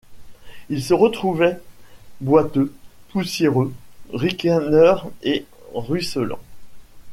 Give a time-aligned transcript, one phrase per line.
[0.71, 1.59] Ils se retrouvaient
[2.21, 2.73] boiteux,
[3.09, 3.71] poussiéreux,
[4.11, 6.41] ricaneurs et ruisselants.